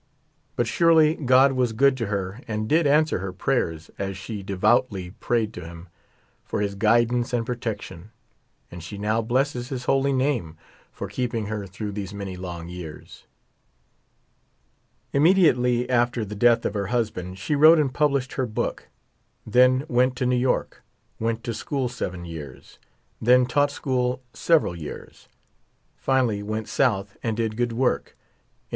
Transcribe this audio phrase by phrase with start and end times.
[0.55, 4.55] But surely God was good to her and did answer her prayers, as she de
[4.57, 5.89] voutly prayed to Him
[6.43, 8.09] for His guidance and protection,
[8.71, 10.57] and she now blesses His Holy Name
[10.91, 13.27] for keeping her through these many long years.
[15.13, 18.87] Immediately after the death of her husband, she wrote and published her book;
[19.45, 20.81] then went to New York;
[21.19, 22.79] went to school seven years;
[23.21, 25.27] then taught school several years;
[25.95, 28.23] finally went South and did good work in.